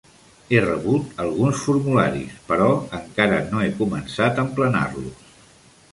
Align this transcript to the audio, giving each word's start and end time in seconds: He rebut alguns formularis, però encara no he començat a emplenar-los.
He 0.53 0.59
rebut 0.63 1.19
alguns 1.25 1.59
formularis, 1.65 2.39
però 2.53 2.71
encara 3.01 3.39
no 3.53 3.63
he 3.67 3.71
començat 3.83 4.41
a 4.41 4.47
emplenar-los. 4.49 5.33